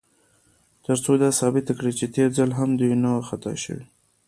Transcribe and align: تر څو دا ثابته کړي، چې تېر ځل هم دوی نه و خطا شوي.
تر 0.85 0.95
څو 1.03 1.11
دا 1.23 1.29
ثابته 1.39 1.71
کړي، 1.79 1.91
چې 1.99 2.05
تېر 2.15 2.29
ځل 2.37 2.49
هم 2.59 2.69
دوی 2.79 2.93
نه 3.03 3.09
و 3.15 3.25
خطا 3.29 3.53
شوي. 3.63 3.85